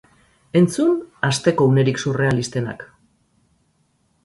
[0.59, 0.95] Entzun
[1.29, 2.85] asteko unerik surrealistenak.